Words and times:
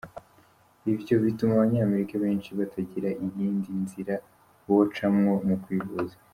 Ivyo 0.93 1.15
bituma 1.23 1.51
abanyamerika 1.55 2.15
benshi 2.23 2.49
batagira 2.59 3.09
iyindi 3.25 3.71
nzira 3.83 4.15
bocamwo 4.67 5.33
mu 5.47 5.55
kwivuza. 5.65 6.15